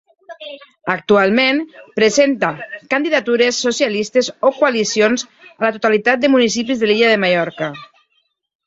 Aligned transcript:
Actualment 0.93 1.59
presenta 1.99 2.49
candidatures 2.95 3.61
socialistes 3.67 4.33
o 4.51 4.55
coalicions 4.59 5.29
a 5.53 5.69
la 5.69 5.73
totalitat 5.79 6.25
de 6.27 6.37
municipis 6.39 6.83
de 6.85 6.93
l'illa 6.93 7.15
de 7.17 7.23
Mallorca. 7.29 7.75